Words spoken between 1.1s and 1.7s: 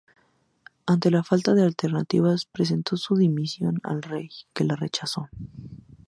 la falta de